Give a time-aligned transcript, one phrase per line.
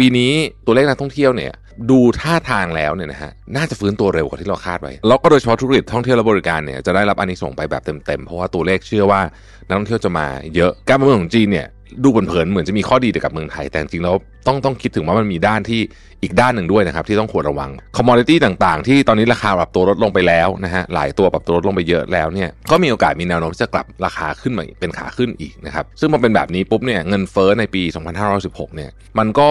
[0.00, 0.32] ปีนี้
[0.66, 1.52] ตัวเลขนักท่องเที่ยวเนี่ย
[1.90, 9.20] ดูท่าทางแล้วเนี่ยนะฮะน่าจะฟื้นตัวเร็วกว่าที่เราคาดไว้แล้วก็โดยเฉพาะธุรกิจท่องเที่ยวและบริการเนี่ยจะได้รับอันนี้ส่งไปแบบเต็มๆเพราะว่าตัวเลขเชื่อว่า
[9.66, 11.66] นักท่องเที่ยวจะมาเยอะการเมืองของจีนเนี่ย
[12.02, 14.14] ดูเผินๆเหมือนจะมีข้อดีแต่กับเมืองไทย แต่จริงแล้ว
[14.46, 15.80] ต้องต้องคิดถึงว่ามันมีด้านที่
[16.22, 27.82] อีกด้านหนึ่งด้วยนะครับ ที่ต้องควรระวังคอมมอดิตี้ต่างๆ ที่ตอนนี้ราคาปรับตัวลดลงไปแล้วนะฮะหลายตัวปรับตัวลดลงไปเยอะแล้วเนี่ยก็มีโอกาสมีแนวโน้มที่จะกลับราคาขึ้นมาเป็นขาขึ้นอีกนะครับซึ่งพอเป็นแบบนี้ปุ๊บเนี่ยเงินเฟ้อในปี
[28.30, 29.50] 2516เนี่ยมันก็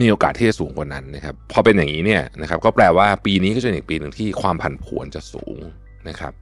[0.00, 5.58] มีโอกาสที่จะสูงกว่านั้นนะครับพอเป็นอย่างนี้เนี่ยนะครับก็แปลว่าปีนี้ก็จะเป็นอีกปีหนึ่งที่ความผันผวนจะสูง
[6.08, 6.32] นะครับ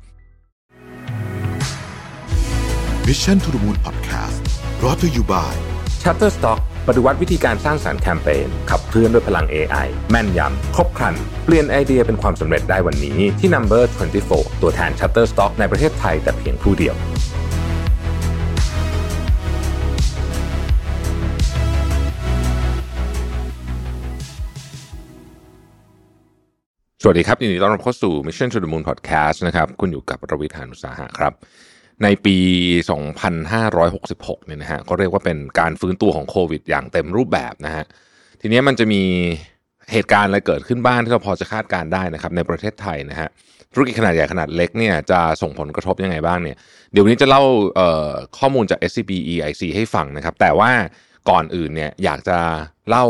[3.06, 5.52] Mission to the Moon Podcast brought to you by
[6.02, 11.14] Shutterstock ปฏิวัติวิธีการสร้างสารรค์แคมเปญขับเคลื่อนด้วยพลัง AI แม่นยำ ครบครัน
[11.44, 13.82] เปลี่ยนไอเดียเป็นความสำเร็จได้วันนี้ที่ Number
[14.22, 16.96] 24 ตัวแทน Shutterstock ในประเทศไทยแต่เพียงผู้เดียว
[27.02, 31.34] สวัสดีครับยินดีต้อนรับเข้าสู่ Mission to the Moon Podcast นะครับ คุณอยู่กับรวิธานุสาหะครับ
[32.02, 32.36] ในปี
[33.20, 37.84] 2566 เนี่ยนะฮะก็เรียกว่าเป็นการฟื้นตัวของโควิด อย่างเต็มรูปแบบนะฮะ
[38.40, 39.02] ทีนี้มันจะมี
[39.92, 43.28] เหตุการณ์อะไรเกิดขึ้นบ้างที่เราพอจะคาดการได้นะครับในประเทศไทยนะฮะ
[43.72, 46.56] ธุรกิจขนาดใหญ่ขนาดเล็กเนี่ยจะส่งผลกระทบยังไงบ้างเนี่ย
[46.92, 47.42] เดี๋ยวนี้จะเล่า
[48.38, 50.70] ข้อมูลจาก SCB EIC ให้ฟังนะครับ แต่ว่า
[51.30, 52.38] ก่อนอื่นเนี่ยอยากจะ
[52.90, 53.04] เล่า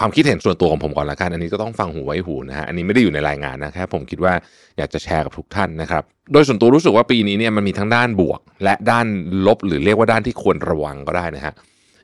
[0.00, 4.32] ความคิดเห็นส่วนตัวของผมก่อนละกัน อันนี้ก็ต้องฟังหูไว้หูนะฮะ อันนี้ไม่ได้อยู่ในรายงานนะครับผมคิดว่า
[4.78, 9.06] อยากจะแชร์กับทุกท่านนะครับ โดยส่วนตัวรู้สึกว่าปีนี้เนี่ยมันมีทั้งด้านบวก และด้าน
[9.46, 11.54] ลบหรือเรียกว่าด้านที่ควรระวังก็ได้นะฮะ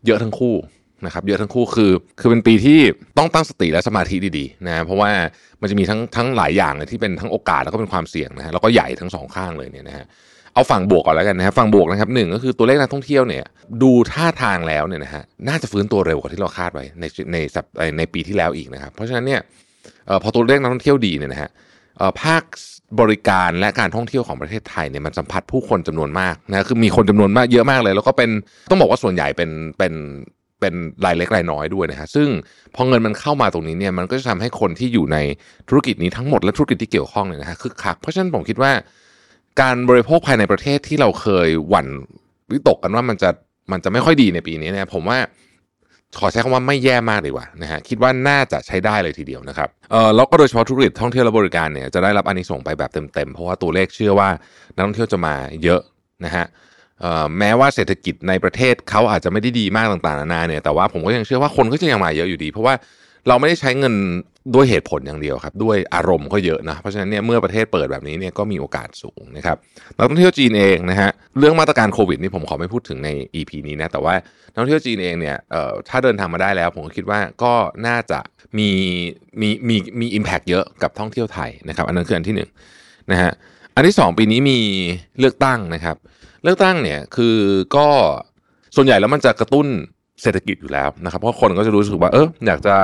[0.07, 0.55] เยอะทั้งคู่
[1.07, 2.81] นะครับ เยอะทั้งคู่คือ คือเป็นปีที่
[3.19, 5.11] ต้องตั้งสติและสมาธิดีๆนะ เพราะว่า
[5.61, 10.07] มันจะมีทั้งทั้งหลายอย่างเลยที่เป็นทั้งโอกาสแล้วก็เป็นความเสี่ยงนะฮะ แล้วก็ใหญ่ทั้งสองข้างเลยเนี่ยนะฮะ
[10.55, 13.45] เอาฝั่งบวกก่อนแล้วกันนะครับฝั่งบวกนะครับหนึ่งก็คือตัวเลขนักท่องเที่ยวเนี่ย
[13.83, 17.65] ดูท่าทางแล้วเนี่ยนะฮะน่าจะฟื้นตัวเร็วกว่าที่เราคาดไว้ในในสัป
[17.99, 19.41] ในปีที่แล้วอีกนะครับเพราะฉะนั้นเนี่ย
[20.09, 21.51] ออพอตัวเลขนักท่องเที่ยวดีเนี่ยนะฮะ
[22.23, 22.43] ภาค
[23.01, 28.31] บริการและการท่องเที่ยวของประเทศไทยเนี่ยมันสัมผัสผู้คนจำนวนมากนะคือมีคนจำนวนมากเยอะมากเลย แล้วก็เป็น
[28.71, 29.93] ต้องบอกว่าส่วนใหญ่เป็นเป็น
[30.61, 30.75] เป็น
[31.05, 32.29] รายเล็กรายน้อยด้วยนะฮะซึ่ง
[32.75, 35.19] พอเงินมันเข้ามาตรงนี้เนี่ยมันก็จะทำให้คนที่อยู่ใน
[35.69, 38.73] ธุรกิจนี้ทั้งหมดและธุรกิจที่เกี่ยวข้องเนี่ยนะฮะคึกคักเพราะฉะนั้นผมคิดว่า
[39.61, 41.89] การบริโภคภายในประเทศที่เราเคยหวั่น
[42.51, 43.31] วิตกกันว่ามันจะ
[43.73, 45.19] มันจะไม่ค่อยดีในปีนี้เนี่ยผมว่า
[46.19, 54.29] ขอใช้คำว่าไม่แย่มากดีกว่านะฮะคิดว่าน่าจะใช้ได้เลยทีเดียวนะครับเออแล้วก็โดยเฉพาะธุรกิจท่องเที่ยวและบริการเนี่ยจะได้รับอานิสงส์ไปแบบเต็มๆเพราะว่าตัวเลขเชื่อว่า
[54.75, 55.81] นักท่องเที่ยวจะมาเยอะ
[56.25, 56.47] นะฮะ
[57.01, 62.75] เออแม้ว่าเศรษฐกิจในประเทศเขาอาจจะไม่ได้ดีมากต่างๆนานาเนี่ยแต่ว่าผมก็ยังเชื่อว่าคนก็จะยังมาเยอะอยู่ดี เพราะว่า
[63.29, 63.95] เราไม่ได้ใช้เงิน
[64.55, 69.57] ด้วยเหตุผลอย่างเดียวครับ ด้วยอารมณ์ก็เยอะนะ เพราะฉะนั้นเนี่ยเมื่อประเทศเปิดแบบนี้เนี่ยก็มีโอกาสสูงนะครับ
[69.97, 74.15] นักท่องเที่ยวจีนเองนะฮะเรื่องมาตรการโควิดนี่ผมขอไม่พูดถึงใน EP นี้นะแต่ว่า
[74.53, 77.53] นักท่องเที่ยวจีนเองเนี่ยเอ่อถ้าเดินทางมาได้แล้ว ผมก็คิดว่าก็
[77.87, 78.21] น่าจะ
[78.59, 78.71] มี
[79.41, 82.51] มีมีมีอิมแพกเยอะกับท่องเที่ยวไทยนะครับ อันนั้นคืออันที่หนึ่ง
[83.13, 83.33] นะฮะ
[83.75, 84.59] อันที่สองปีนี้มี
[85.19, 85.97] เลือกตั้งนะครับ
[86.45, 87.37] เลือกตั้งเนี่ยคือ
[87.77, 87.89] ก็
[88.77, 89.67] ส่วนใหญ่แล้วมันจะกระตุ้น
[90.23, 92.75] เศรษฐกิจอยู่แล้วนะครับ เพราะคนก็จะรู้สึกว่าเอออยากจะ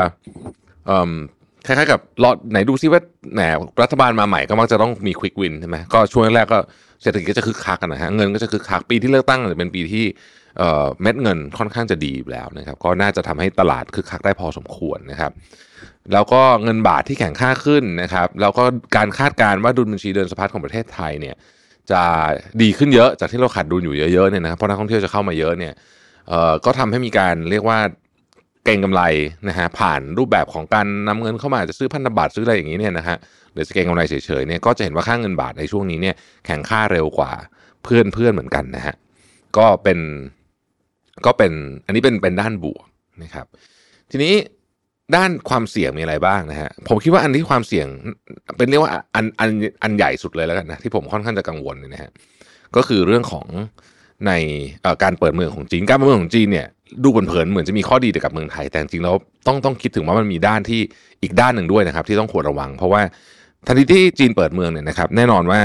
[1.66, 3.00] คล้ายๆกับรอดไหนดูซิว่า
[3.34, 3.40] แหม
[3.82, 6.58] รัฐบาลมาใหม่ก็มักจะต้องมีควิกวินใช่ไหมก็ช่วงแรกก็
[7.02, 10.04] เศรษฐกิจก็จะคึกคักกันนะฮะเงินก็จะคึกคักปีที่เลือกตั้งจะเป็นปีที่
[10.58, 15.32] เอ่อเม็ดเงินค่อนข้างจะดีอยู่แล้วนะครับก็น่าจะทำให้ตลาดคึกคักได้พอสมควรนะครับ
[16.12, 18.64] แล้วก็เงินบาทที่แข็งค่าขึ้นนะครับแล้วก็
[18.96, 21.34] การคาดการณ์ว่าดุลบัญชีเดินสะพัดของประเทศไทยเนี่ย
[21.90, 22.02] จะ
[22.62, 25.72] ดีขึ้นเยอะจากที่เราขาดดุลอยู่เยอะๆเนี่ยนะครับเพราะนักท่องเที่ยวจะเข้ามาเยอะเนี่ย
[26.64, 27.78] ก็ทำให้มีการเรียกว่า
[28.64, 29.02] เก่งกำไร
[29.48, 33.16] นะฮะผ่านรูปแบบของการนำเงินเข้ามาจะซื้อพันธบัตรซื้ออะไรอย่างนี้เนี่ยนะฮะ
[33.52, 36.14] หรือจะเก่งกำไรเฉยๆเนี่ยก็จะเห็นว่าค่าเงินบาทในช่วงนี้เนี่ย
[36.46, 37.30] แข็งค่าเร็วกว่า
[37.82, 38.94] เพื่อนเพื่อนเหมือนกันนะฮะ
[39.56, 39.98] ก็เป็น
[41.26, 41.52] ก็เป็น
[41.86, 42.84] อันนี้เป็นเป็นด้านบวก
[43.22, 43.46] นะครับ
[44.10, 44.34] ทีนี้
[45.16, 47.86] ด้านความเสี่ยงมีอะไรบ้างนะฮะผมคิดว่าอันที่ความเสี่ยง
[48.56, 49.48] เป็นเรียกว่าอันอัน
[49.82, 52.10] อันใหญ่สุดเลยแล้วกันนะที่ผมค่อนข้างจะกังวลเนี่ยนะฮะ
[52.76, 53.46] ก็คือเรื่องของ
[54.26, 54.32] ใน
[55.02, 56.66] การเปิดเมืองของจีน การเปิดเมืองของจีนเนี่ย
[57.04, 59.14] ดูเผินๆเหมือนจะมีข้อดีแต่กับเมืองไทย แต่จริงแล้ว
[59.46, 60.80] ต้องต้องคิดถึงว่ามันมีด้านที่
[61.22, 63.00] อีกด้านหนึ่งด้วยนะครับ ที่ต้องควรระวัง เพราะว่า
[63.66, 65.60] ทันทีที่จีนเปิดเมืองเนี่ยนะครับ แน่นอนว่า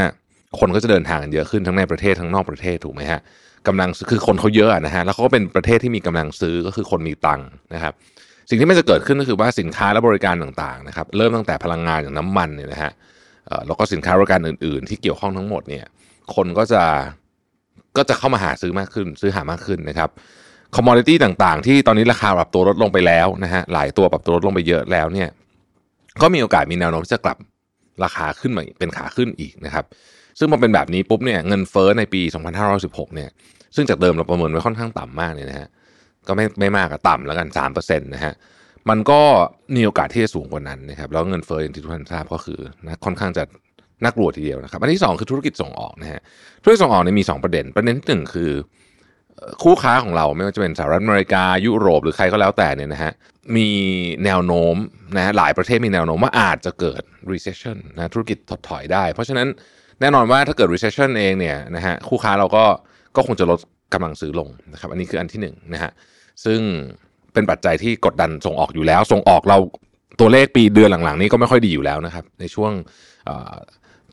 [0.60, 3.22] คนก็จะเดินทางกันเยอะขึ้นทั้งในประเทศทั้งนอกประเทศถูกไหมฮะ
[3.68, 7.94] กำลังคือคนเขาเยอะนะฮะแล้วเขาก็เป็นประเทศที่มีกำลังซื้อก็คือคนมีตังค์นะครับ
[8.50, 12.92] สิ่งที่มันจะเกิดขึ้นก็คือว่าสินค้าและบริการต่างๆนะครับ เริ่มตั้งแต่พลังงานอย่างน้ำมันเนี่ยนะฮะ
[13.68, 15.86] แล้วก็สินค้าบริการอื่น ๆ ที่เกี่ยวข้องทั้งหมดเนี่ย
[16.36, 16.84] คนก็จะ
[17.98, 20.10] ก็จะเข้ามาหาซื้อมากขึ้น ซื้อหามากขึ้นนะครับ
[20.76, 25.30] คอมมอดิตี้ต่างๆ ที่ตอนนี้ราคาปรับตัวลดลงไปแล้วนะฮะหลายตัวปรับตัวลดลงไปเยอะแล้วเนี่ย
[26.22, 27.38] ก็มีโอกาสมีแนวโน้มที่จะกลับ
[28.04, 29.86] ราคาขึ้นมาเป็นขาขึ้นอีกนะครับ
[30.40, 32.22] ซึ่งพอเป็นแบบนี้ปุ๊บเนี่ยเงินเฟ้อในปี
[32.70, 33.30] 2516เนี่ย
[33.76, 35.68] ซึ่งจากเดิมเราประเมินไว้ค่อนข้างต่ำมากเนี่ยนะฮะ
[36.28, 38.34] ก็ไม่ไม่มากอะต่ำแล้วกัน3%นะฮะ
[38.90, 39.22] มันก็
[39.76, 43.44] มีโอกาสที่จะสูงกว่านั้นนะครับแล้วเงินเฟ้ออย่างที่ทุกท่านทราบก็คือนะค่อนข้างจะ
[44.04, 46.22] น่ากลัวทีเดียวนะครับ อันที่ 2 คือธุรกิจส่งออกนะฮะ
[46.64, 48.52] ธุรกิจส่งออกเนี่ยมี 2 ประเด็น ประเด็นที่หนึ่งคือ
[49.64, 53.12] คู่ค้าของเราไม่ว่าจะเป็นสหรัฐอเมริกายุโรปหรือใครก็แล้วแต่เนี่ยนะฮะ
[53.56, 53.70] มี
[54.26, 54.76] แนวโน้ม
[55.18, 57.02] นะหลายประเทศมีแนวโน้มว่าอาจจะเกิด
[57.32, 59.48] recession นะธุรกิจถดถอยได้ เพราะฉะนั้น
[60.02, 62.64] แน่นอนว่าถ้าเกิด recession เองเนี่ยนะฮะคู่ค้าเราก็
[63.16, 63.60] ก็คงจะลด
[63.94, 65.92] กำลังซื้อลงนะครับอันนี้คืออันที่หนึ่งนะฮะ
[66.46, 66.60] ซึ่ง
[67.34, 69.58] เป็นปัจจัยที่กดดันส่งออกอยู่แล้ว ส่งออกเรา
[70.20, 72.72] ตัวเลขปีเดือนหลังๆ นี้ก็ไม่ค่อยดีอยู่แล้วนะครับในช่วง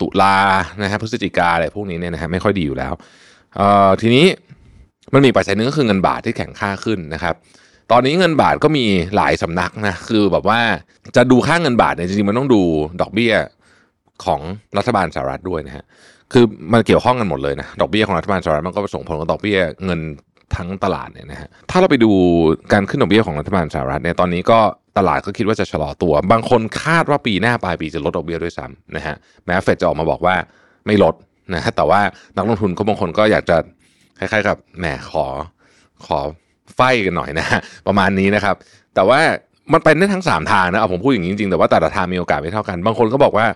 [0.00, 0.36] ตุลา
[0.82, 2.92] นะฮะพฤศจิกาอะไรพวกนี้เนี่ยนะฮะไม่ค่อยดีอยู่แล้ว
[4.00, 4.26] ทีนี้
[5.14, 7.34] มันมีปัจจัยนึงก็คือเงินบาทที่แข็งค่าขึ้นนะครับ
[7.92, 8.84] ตอนนี้เงินบาทก็มี
[9.16, 10.60] หลายสำนักนะคือแบบว่า
[11.16, 12.62] จะดูค่าเงินบาทเนี่ยจริงๆมันต้องดู
[13.00, 13.32] ดอกเบี้ย
[14.24, 14.40] ของ
[14.78, 15.84] รัฐบาลสหรัฐด้วยนะฮะ
[16.32, 20.00] คือมันเกี่ยวข้องกันหมดเลยนะดอกเบี้ยของรัฐบาลสหรัฐมันก็ส่งผลกับดอกเบี้ยเงิน
[20.56, 22.10] ทั้งตลาดเนี่ยนะฮะถ้าเราไปดู
[22.72, 24.58] การขึ้นดอกเบี้ยของรัฐบาลสหรัฐเนี่ยตอนนี้ก็
[24.98, 29.14] ตลาดก็คิดว่าจะชะลอตัว บางคนคาดว่าปีหน้าปลายปีจะลดดอกเบี้ยด้วยซ้ำนะฮะ
[29.44, 30.34] แม้เฟดจะออกมาบอกว่า
[30.86, 31.14] ไม่ลด
[31.54, 32.00] นะฮะแต่ว่า
[32.36, 33.56] นักลงทุนก็บางคนก็อยากจะ
[34.18, 35.26] คล้ายๆกับแหมขอ
[36.06, 36.18] ขอ
[36.76, 38.54] ไฟกันหน่อยนะฮะประมาณนี้นะครับ
[38.94, 39.20] แต่ว่า
[39.72, 43.46] มันไปได้ทั้ง 3 ทางนะเอาผมพูดอย่างนี้จริงๆ แต่ว่าแต่ละทางมีโอกาสไม่เท่ากัน บางคนก็บอกว่า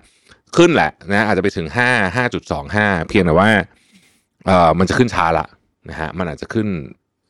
[0.56, 2.16] ขึ้นแหละนะอาจจะไปถึง 5
[2.56, 3.48] 5.25 เพียงแต่ว่า
[4.46, 5.46] เอ่อมันจะขึ้นช้าละ
[5.90, 6.68] นะฮะมันอาจจะขึ้น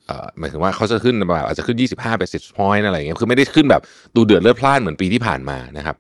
[0.07, 3.83] เอ่อหมายถึงว่าเขาจะขึ้นแบบอาจจะขึ้น 25 basis point อะไรอย่างเงี้ยคือไม่ได้ขึ้นแบบ
[4.17, 5.97] ดูเดือดเลือดพล่านเหมือนปีที่ผ่านมานะครับ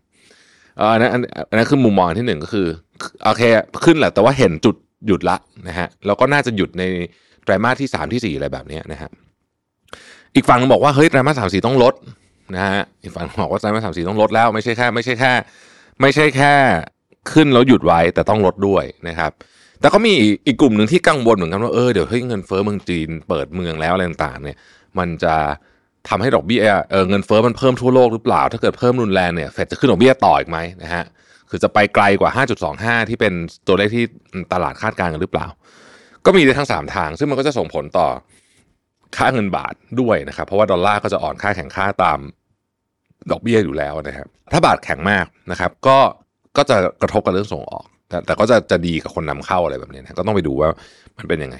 [0.78, 2.66] เออนั้นอันนั้นคือมุมมองที่หนึ่งก็คือ
[3.24, 3.42] โอเค
[3.84, 4.76] ขึ้นแหละแต่ว่าเห็นจุด
[5.06, 5.36] หยุดละ
[5.68, 6.82] นะฮะแล้วก็น่าจะหยุดใน
[7.44, 9.10] ไตรมาสที่สามที่สี่อะไรแบบนี้นะฮะ
[10.34, 11.94] อีกฝั่งบอกว่าเฮ้ยไตรมาสสามสี่ต้องลด
[12.54, 15.32] นะฮะอีกฝั่งบอกว่าไตรมาสสามสี่ต้องลดแล้วไม่ใช่แค่ไม่ใช่แค่
[16.00, 16.54] ไม่ใช่แค่
[17.32, 19.30] ขึ้นแล้วหยุดไว้แต่ต้องลดด้วยนะครับ
[19.82, 20.14] แต่ก็มี
[20.46, 24.56] อีกกลุ่มหนึ่งที่กังวลเหมือนกันว่าเออเดี๋ยวเฮ้ยเงินเฟ้อเมืองจีนเปิดเมืองแล้วอะไรต่างๆเนี่ย
[24.98, 25.34] มันจะ
[26.08, 31.04] ทำให้ดอกเบี้ยเออเงินเฟ้อมันเพิ่มทั่วโลกหรือเปล่า ถ้าเกิดเพิ่มรุนแรงเนี่ยเฟดจะขึ้นดอกเบี้ยต่ออีกไหมนะฮะ
[31.50, 32.30] คือจะไปไกลกว่า
[32.70, 33.32] 5.25 ที่เป็น
[33.66, 34.04] ตัวเลขที่
[34.52, 35.46] ตลาดคาดการณ์กันหรือเปล่า
[36.26, 38.08] ก็มีได้ทั้ง 3 ทาง ซึ่งมันก็จะส่งผลต่อ
[39.16, 42.18] ค่าเงินบาทด้วยนะครับ เพราะว่าดอลลาร์ก็จะอ่อนค่าแข่งค่าตาม
[43.30, 45.98] ดอกเบี้ยอยู่แล้วนะครับ ถ้าบาทแข็งมากนะครับ ก็
[46.56, 50.68] ก็จะกระทบกับเรื่องส่งออก แต่แต่ก็จะจะดีกับคนนำเข้าอะไรแบบนี้นะก็ต้องไปดูว่า
[51.18, 51.56] มันเป็นยังไง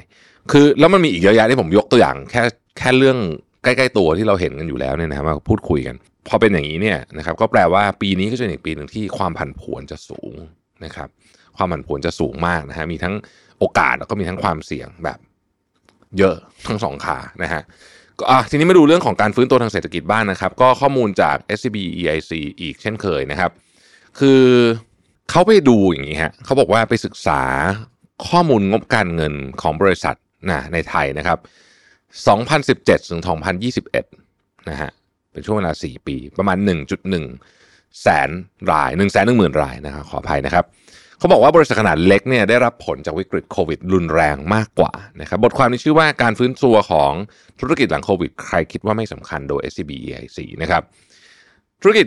[0.52, 2.43] คือแล้วมันมีอีกเยอะแยะที่ผมยกตัวอย่าง แค่
[2.78, 3.19] แค่เรื่อง
[3.64, 5.96] ใกล้ ๆ ตัวที่เราเห็นกันอยู่แล้วเนี่ยนะครับมาพูดคุยกัน
[6.28, 10.34] พอเป็นอย่างนี้เนี่ยนะครับ ก็แปลว่าปีนี้ก็จะเป็นอีกปีหนึ่งที่ความผันผวนจะสูง
[10.84, 11.08] นะครับ
[11.56, 13.14] ความผันผวนจะสูงมากนะฮะมีทั้ง
[13.58, 15.19] โอกาสแล้วก็มีทั้งความเสี่ยงแบบ
[16.19, 17.62] เยอะทั้งสองขานะฮะ
[18.19, 23.50] ก็อะทีนี้มาดูเรื่องของการฟื้นตัวทางเศรษฐกิจบ้างนนะครับ ก็ข้อมูลจาก SCB EIC อีกเช่นเคยนะครับ
[24.19, 24.43] คือ
[25.30, 27.40] เขาไปดูอย่างนี้ฮะเขาบอกว่าไปศึกษา
[28.28, 30.16] ข้อมูลงบการเงินของบริษัท
[30.50, 31.38] นะในไทยนะครับ
[32.44, 33.22] 2017 ถึง
[33.94, 34.90] 2021 นะฮะ
[35.32, 36.56] เป็นช่วงเวลา 4 ปี ประมาณ
[37.28, 38.30] 1.1 แสน
[38.70, 40.64] ราย 1 1 0 0 0 0 รายนะครับขออภัยนะครับ
[41.19, 47.12] เขาบอกว่าบริษัทขนาดเล็กเนี่ยได้รับผลจากวิกฤตโควิด รุนแรงมากกว่านะครับ บทความนี้ชื่อว่าการฟื้นตัวของ
[47.60, 50.82] ธุรกิจหลังโควิด ใครคิดว่าไม่สำคัญโดย SCB EIC นะครับ
[51.82, 52.06] ธุรกิจ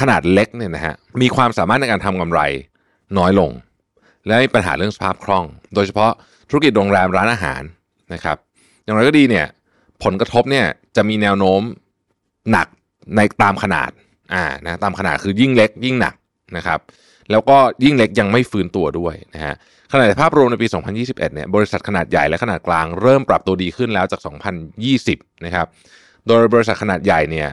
[0.00, 2.40] ขนาดเล็กเนี่ยนะฮะมีความสามารถในการทำกำไร
[3.18, 3.50] น้อยลง
[4.26, 5.44] และมีปัญหาเรื่องสภาพคล่อง
[5.74, 6.10] โดยเฉพาะ
[6.48, 7.62] ธุรกิจโรงแรมร้านอาหาร
[8.14, 8.36] นะครับ
[8.84, 9.46] อย่างไรก็ดีเนี่ย
[10.04, 10.66] ผลกระทบเนี่ย
[10.96, 11.60] จะมีแนวโน้ม
[12.50, 12.66] หนัก
[13.16, 13.90] ในตามขนาด
[14.34, 16.14] อ่านะตามขนาดคือยิ่งเล็กยิ่งหนัก
[16.56, 16.78] นะครับ
[17.30, 19.54] แล้วก็ยิ่งเล็กยังไม่ฟื้นตัวด้วยนะฮะ
[19.92, 20.66] ขณะภาพรวมในปี
[20.96, 24.20] 2021 เนี่ยบริษัทขนาดใหญ่และขนาดกลางเริ่มปรับตัวดีขึ้นแล้วจาก
[24.82, 25.66] 2020 นะครับ
[26.26, 27.48] โดยบริษัทขนาดใหญ่เนี่ย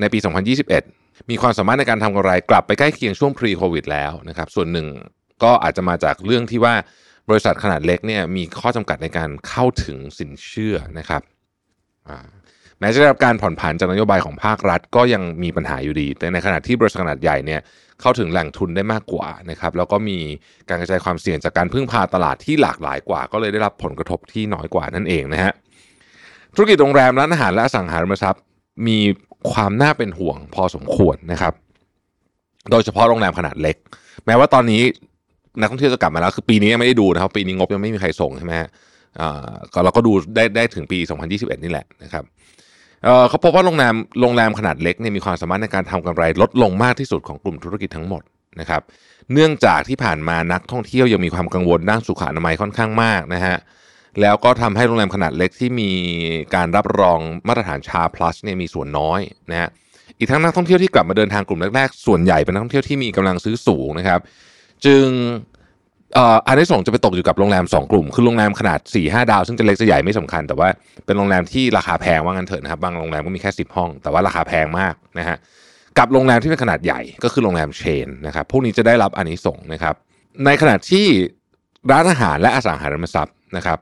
[0.00, 4.86] ในปี 2021 มีความสามารถในการทำกำไรกลับไปใกล้เคียงช่วง pre covid แล้วนะครับ ส่วนหนึ่ง
[5.42, 6.74] ก็อาจจะมาจากเรื่องที่ว่า
[7.28, 11.22] บริษัทขนาดเล็กเนี่ยมีข้อจำกัดในการเข้าถึงสินเชื่อนะครับ
[12.78, 17.60] แม้จะได้รับการผ่อนผันจากนโยบายของภาครัฐก็ยังมีปัญหาอยู่ดี แต่ในขณะที่บริษัทขนาดใหญ่เนี่ย
[18.00, 20.18] เข้าถึงแหล่งทุนได้มากกว่านะครับแล้วก็มี
[20.68, 25.52] การกระจายความเสี่ยงจากการพึ่งพาตลาดที่หลากหลายกว่า ก็เลยได้รับผลกระทบที่น้อยกว่านั่นเองนะฮะ
[26.54, 28.42] ธุรกิจโรงแรมร้านอาหารและสังหาริมทรัพย์
[28.86, 28.98] มี
[29.50, 31.54] ความน่าเป็นห่วงพอสมควรนะครับ
[32.70, 33.76] โดยเฉพาะโรงแรมขนาดเล็ก
[34.26, 34.82] แม้ว่าตอนนี้
[35.60, 38.68] นักท่องเที่ยวจะกลับมาแล้ว คือปีนี้ยังไม่ได้ดูนะครับ ปีนี้งบยังไม่มีใครส่งใช่ไหมฮะ
[39.74, 40.98] ก็เราก็ดูได้ได้ถึงปี
[41.30, 42.24] 2021 นี่แหละนะครับ
[43.28, 48.22] เขาพบว่าโรงแรมโรงแรมขนาดเล็กเนี่ยมีความสามารถในการทำกำไรลดลงมากที่สุดของกลุ่มธุรกิจทั้งหมด
[48.60, 48.82] นะครับ
[49.32, 53.56] เนื่องจากที่ผ่านมานักท่องเที่ยวยังมีความกังวลด้านสุขอนามัยค่อนข้างมากนะฮะ
[54.20, 55.90] แล้วก็ทำให้โรงแรมขนาดเล็กที่มี
[56.54, 59.68] การรับรองมาตรฐานชา plus เนี่ยมีส่วนน้อยนะฮะ
[60.18, 64.20] อีกทั้งนักท่องเที่ยวที่กลับมาเดินทางกลุ่มแรกๆ ส่วนใหญ่เป็นนักท่องเที่ยวที่มีกำลังซื้อสูงนะครับ
[64.84, 65.06] จึง
[66.46, 70.68] อันที่สองจะไปตกอยู่กับโรงแรม 2 กลุ่ม คือโรงแรมขนาด4 5ดาว ซึ่งจะเล็กจะใหญ่ไม่สำคัญ แต่ว่า
[71.06, 75.36] เป็นโรงแรมที่ราคาแพงว่างั้นเถอะนะครับ บางโรงแรมก็มีแค่ 10 ห้อง แต่ว่าราคาแพงมากนะฮะ
[75.98, 79.94] กับโรงแรมที่เป็นขนาดใหญ่ก็คือโรงแรมเชนนะครับ พวกนี้จะได้รับอันนี้ส่งนะครับ
[80.44, 81.06] ในขณะที่
[81.90, 83.78] ร้านอาหารและอสังหาริมทรัพย์นะครับ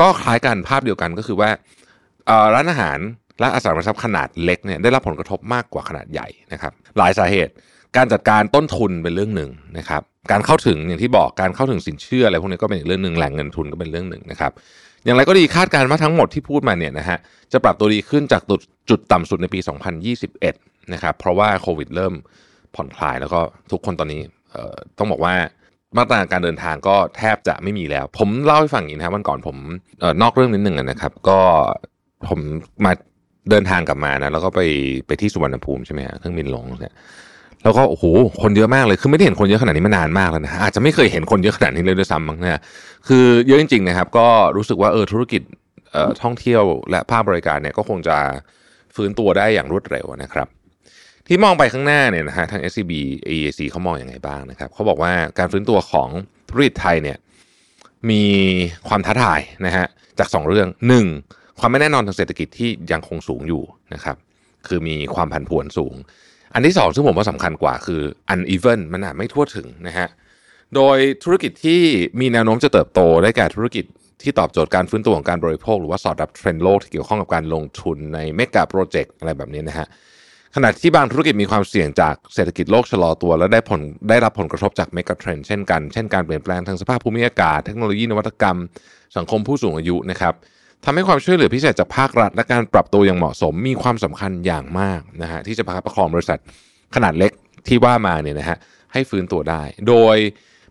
[0.00, 1.50] ก็คล้ายกันภาพเดียวกันก็คือว่า
[2.54, 2.98] ร้านอาหาร
[3.40, 7.52] และอสังหาริมทรัพย์ขนาดเล็กเนี่ยได้รับผลกระทบมากกว่าขนาดใหญ่นะครับ หลายสาเหตุ
[7.96, 14.52] การจัดการต้นทุนเป็นเรื่องหนึ่งนะครับ การเข้าถึงอย่างที่บอกการเข้าถึงสินเชื่ออะไรพวกนี้ก็เป็นอีกเรื่องหนึ่งแหล่งเงินทุนก็เป็นเรื่องหนึ่งนะครับ
[15.04, 17.18] อย่างไรก็ดีคาดการณ์ว่าทั้งหมดที่พูดมาเนี่ยนะฮะ
[17.52, 18.42] จะปรับตัวดีขึ้นจาก
[18.90, 19.60] จุดต่ำสุดในปี
[20.26, 22.14] 2021 นะครับเพราะว่าโควิดเริ่ม
[22.74, 23.40] ผ่อนคลายแล้วก็
[23.72, 24.20] ทุกคนตอนนี้
[24.98, 25.34] ต้องบอกว่า
[25.96, 29.56] มาตรการการเดินทางก็แทบจะไม่มีแล้ว ผมเล่าให้ฟังอย่างนี้นะครับวันก่อนผม
[30.02, 31.38] ออนอกเรื่องนิดหนึ่งนะครับ ก็
[32.28, 32.40] ผม
[32.84, 32.92] มา
[33.50, 34.60] เดินทางกลับมานะแล้วก็ไป
[35.06, 36.94] ไปที่สุวรรณภูมิใช่ไหมฮะเครื่องบินลงเนี่ย
[37.64, 38.04] แล้วก็โอ้โห
[38.42, 42.60] คนเยอะมากเลยคือไม่ได้เห็นคนเยอะขนาดนี้มานานมากแล้วนะอาจจะไม่เคยเห็นคนเยอะขนาดนี้เลยด้วยซ้ำมั้งเนี่ย
[43.08, 45.42] คือเยอะจริงๆนะครับ ก็รู้สึกว่าเออธุรกิจ
[46.22, 48.16] ท่องเที่ยวและภาคบริการเนี่ยก็คงจะ
[48.94, 50.48] ฟื้นตัวได้อย่างรวดเร็วนะครับ
[51.34, 52.92] ที่มองไปข้างหน้าเนี่ยนะฮะทาง SCB
[53.28, 56.08] AAC เขามองอย่างไงบ้างนะครับเขาบอกว่าการฟื้นตัวของ
[56.48, 57.18] ธุรกิจไทยเนี่ย
[58.10, 58.22] มี
[58.88, 59.86] ความท้าทายนะฮะ
[60.18, 60.68] จาก 2 เรื่อง
[61.14, 61.58] 1.
[61.58, 63.62] ความไม่แน่นอนทางเศรษฐกิจที่ยังคงสูงอยู่
[63.94, 64.16] นะครับ
[64.68, 65.94] คือมีความผันผวนสูง
[66.54, 68.02] อันที่ 2 ซึ่งผมว่าสำคัญกว่าคือ
[68.34, 70.08] uneven มันอาจไม่ทั่วถึงนะฮะ
[70.74, 71.80] โดยธุรกิจที่
[72.20, 73.84] มีแนวโน้มจะเติบโตได้แก่ธุรกิจ
[74.22, 79.88] ที่ตอบโจทย์การฟื้นตัวของการบริโภค หรือว่าสอดรับเทรนด์โลกที่เกี่ยวข้องกับการลงทุนในเมกะโปรเจกต์อะไรแบบนี้นะฮะ
[80.56, 88.58] ขณะที่บางธุรกิจมีความเสี่ยงจากเศรษฐกิจโลกชะลอตัว และได้ผลได้รับผลกระทบจากเมกะเทรนด์เช่นกัน เช่นการเปลี่ยนแปลงทางสภาพภูมิอากาศ เทคโนโลยีนวัตกรรม
[89.16, 90.34] สังคมผู้สูงอายุนะครับ
[90.84, 96.38] ทำให้ความช่วยเหลือพิเศษจากภาครัฐ และการปรับตัวอย่างเหมาะสมมีความสำคัญอย่างมากนะฮะที่จะประคับประคองบริษัท
[96.94, 97.32] ขนาดเล็ก
[97.68, 98.58] ที่ว่ามาเนี่ยนะฮะ
[98.92, 100.16] ให้ฟื้นตัวได้ โดย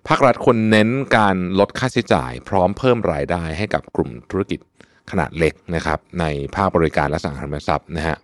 [0.08, 4.60] ภาครัฐควรเน้นการลดค่าใช้จ่าย พร้อมเพิ่มรายได้ให้กับกลุ่มธุรกิจ
[5.12, 8.16] ขนาดเล็กนะครับในภาคบริการและสังหาริมทรัพย์นะฮะ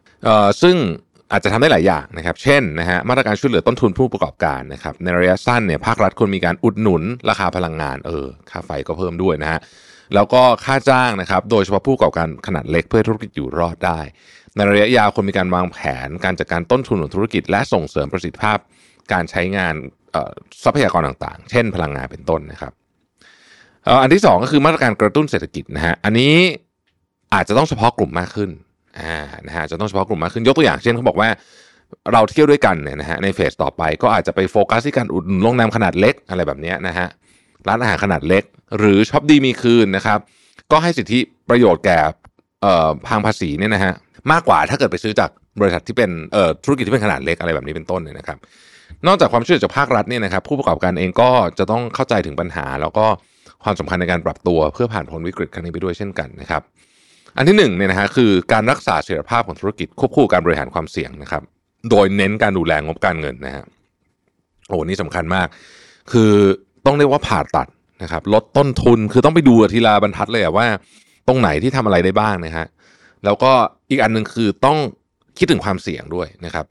[0.61, 0.77] ซึ่ง
[1.31, 9.59] อาจจะทำได้หลายอย่างนะครับ เช่นนะฮะมาตรการช่วยเหลือต้นทุนผู้ประกอบการนะครับในระยะสั้นเนี่ยภาครัฐควรมีการอุดหนุนราคาพลังงานเออค่าไฟก็เพิ่มด้วยนะฮะ
[10.15, 13.99] แล้วก็ค่าจ้างนะครับโดยเฉพาะผู้ประกอบการขนาดเล็กเพื่อธุรกิจอยู่รอดได้
[14.55, 18.57] ในระยะยาวควรมีการวางแผน การจัดการต้นทุนของธุรกิจ และส่งเสริมประสิทธิภาพ
[19.13, 19.73] การใช้งาน
[20.63, 22.73] ทรัพยากรต่างๆ เช่น พลังงานเป็นต้นนะครับ
[24.01, 26.35] อันที่ 2 ก็คือมาตรการกระตุ้นเศรษฐกิจนะฮะอันนี้
[27.33, 28.49] อาจจะต้องเฉพาะกลุ่มมากขึ้น
[28.99, 31.29] อ่านะฮะจะต้องเฉพาะกลุ่มมากขึ้นยกตัวอย่างเช่นเขาบอกว่า
[32.13, 37.07] เราเที่ยวด้วยกันเนี่ยนะฮะในเฟสต่อไปก็อาจจะไปโฟกัสที่การอุดหนุนโรงแรมขนาดเล็กอะไรแบบนี้นะฮะ
[37.67, 38.43] ร้านอาหารขนาดเล็ก
[38.77, 40.19] หรือช็อปดีมีคืนนะครับ
[40.71, 41.99] ก็ให้สิทธิประโยชน์แก่
[42.61, 43.93] เอ่อทางภาษีเนี่ยนะฮะ
[44.31, 45.29] มากกว่าถ้าเกิดไปซื้อจาก
[45.61, 48.37] บริษัทที่เป็นเอ่อธุรกิจที่เป็นขนาดเล็กอะไรแบบนี้เป็นต้นเนี่ยนะครับ
[49.07, 53.05] นอกจากความช่วยเหลือจากภาครัฐเนี่ยนะครับ ผู้ประกอบการเองก็จะต้องเข้าใจถึงปัญหา แล้วก็
[53.63, 56.61] ความสำคัญในการปรับตัวเพื่อผ่านพ้นวิกฤตครั้งนี้ไปด้วยเช่นกันนะครับ
[57.37, 61.43] อันที่หนึ่งเนี่ยนะฮะคือการรักษาเสถียรภาพของธุรกิจควบคู่การบริหารความเสี่ยงนะครับ
[61.89, 63.65] โดยเน้นการดูแลงบการเงินนะฮะ
[64.67, 65.47] โอ้นี่สำคัญมาก
[66.11, 66.31] คือ
[66.85, 67.67] ต้องเรียกว่าผ่าตัด
[68.03, 70.67] นะครับ ลดต้นทุนคือต้องไปดูทีละบรรทัดเลยว่า
[71.27, 72.65] ตรงไหนที่ทำอะไรได้บ้างนะฮะ
[73.25, 73.51] แล้วก็
[73.89, 74.77] อีกอันหนึ่งคือต้อง
[75.37, 76.65] คิดถึงความเสี่ยงด้วยนะครับ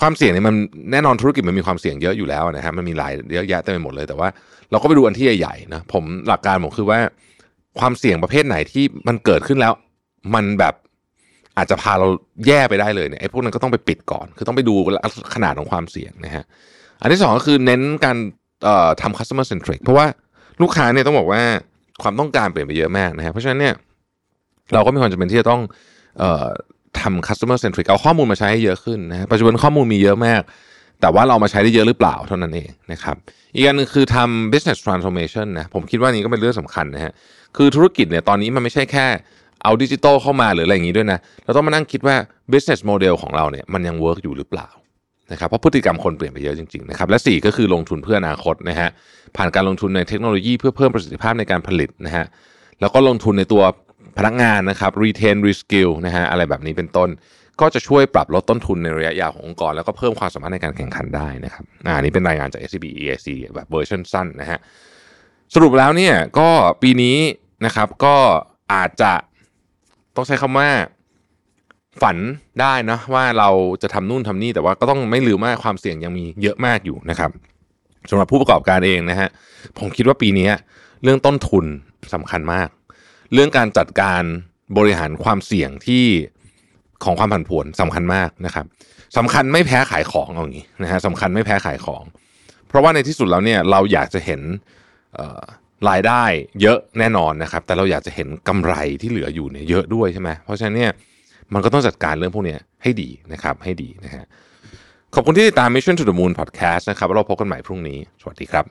[0.00, 0.54] ความเสี่ยงเนี่ยมัน
[0.92, 4.28] แน่นอนธุรกิจมันมีความเสี่ยงเยอะอยู่แล้วนะฮะมันมีหลายเยอะแยะเต็มไปหมดเลยแต่ว่า
[4.70, 6.98] เราก็ไปดูอันที่ใหญ่ๆนะผมหลักการผมคือว่า
[7.78, 9.72] ความเสี่ยงประเภทไหนที่มันเกิดขึ้นแล้ว
[10.34, 10.74] มันแบบ
[11.56, 12.08] อาจจะพาเรา
[12.46, 14.74] แย่ไปได้เลยเนี่ยไอ้พวกนั้นก็ต้องไปปิดก่อน คือต้องไปดู
[15.34, 16.44] ขนาดของความเสี่ยงนะฮะ
[17.00, 18.16] อันที่สองก็คือเน้นการ
[19.02, 20.06] ทำ customer centric เพราะว่า
[20.62, 21.42] ลูกค้าเนี่ยต้องบอกว่า
[22.02, 23.74] ความต้องการเปลี่ยนไปเยอะมากนะฮะเพราะฉะนั้นเนี่ย
[24.72, 25.62] เราก็มีความจำเป็นที่จะต้อง
[26.22, 26.48] ออ
[27.00, 30.42] ทำ customer centric เอาข้อมูลมาใช้ให้เยอะขึ้นนะปัจจุบันข้อมูลมีเยอะมาก
[31.00, 33.16] แต่ว่าเรามาใช้ได้เยอะหรือเปล่าเท่านั้นเองนะครับ
[33.54, 37.12] อีกอันหนึ่งคือทำ business transformation นะผมคิดว่านี้ก็เป็นเรื่องสำคัญนะฮะ
[37.56, 39.06] คือธุรกิจเนี่ยตอนนี้มันไม่ใช่แค่
[39.62, 42.16] เอาดิจิตอลเข้ามาหรืออะไรอย่างนี้ด้วยนะเราต้องมานั่งคิดว่า
[42.52, 44.68] business model ของเราเนี่ยมันยัง work อยู่หรือเปล่า
[45.32, 48.88] นะครับเพราะพฤติกรรมคนเปลี่ยนไปเยอะจริงๆนะครับและ 4 ก็คือลงทุนเพื่ออนาคตนะฮะ
[49.36, 52.24] ผ่านการลงทุนในเทคโนโลยีเพื่อเพิ่มประสิทธิภาพในการผลิตนะฮะ
[52.80, 53.62] แล้วก็ลงทุนในตัว
[54.18, 57.08] พนักงานนะครับ retrain reskill นะฮะอะไรแบบนี้เป็นต้น
[57.60, 64.58] ก็จะช่วยปรับลดต้นทุนในระยะยาวขององค์กร แล้วก็เพิ่มความสามารถในการแข่งขันได้นะครับอ่านี้เป็นรายงานจาก SCB EAC แบบเวอร์ชันสั้นนะฮะ
[65.54, 66.48] สรุปแล้วเนี่ยก็
[66.82, 67.16] ปีนี้
[67.66, 68.16] นะครับก็
[68.74, 69.12] อาจจะ
[70.18, 70.68] ต้องใช้คำว่า
[72.02, 72.16] ฝัน
[72.60, 73.50] ได้นะว่าเรา
[73.82, 77.30] จะทำนู่นทำนี่แต่ว่าก็ต้องไม่ลืมว่าความเสี่ยงยังมีเยอะมากอยู่นะครับ
[78.10, 79.28] สำหรับผู้ประกอบการเองนะฮะ
[79.78, 80.48] ผมคิดว่าปีนี้
[81.02, 81.64] เรื่องต้นทุน
[82.14, 82.68] สำคัญมาก
[83.32, 84.22] เรื่องการจัดการ
[84.78, 86.04] บริหารความเสี่ยงที่
[87.04, 88.66] ของความผันผวนสำคัญมากนะครับ
[89.16, 92.02] สำคัญไม่แพ้ขายของเอาอย่างนี้นะฮะสำคัญไม่แพ้ขายของ
[92.68, 94.40] เพราะว่าในที่สุดแล้วเนี่ยเราอยากจะเห็น
[95.14, 96.24] เรายได้
[96.62, 100.92] เยอะแน่นอนนะครับ แต่เราอยากจะเห็นกำไรที่เหลืออยู่เนี่ยเยอะด้วยใช่ไหมเพราะฉะนั้นเนี่ย
[101.54, 104.24] มันก็ต้องจัดการเรื่องพวกเนี้ยให้ดีนะครับให้ดีนะฮะ
[105.14, 108.64] ขอบคุณที่ติดตาม Mission to the Moon Podcast นะครับแล้วเราพบกันใหม่พรุ่งนี้ สวัสดีครับ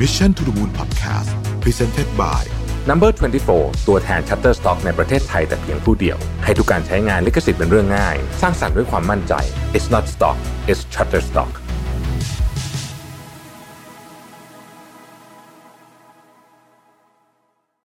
[0.00, 1.30] Mission to the Moon Podcast
[1.62, 2.42] Presented by
[2.90, 3.10] Number
[3.48, 9.34] 24 ตัวแทน Shutterstock ในประเทศไทยแต่เพียงผู้เดียว ให้ทุกการใช้งานลิขสิทธิ์เป็นเรื่องง่าย สร้างสรรค์ด้วยความมั่นใจ
[9.76, 10.38] It's not stock
[10.70, 11.52] it's Shutterstock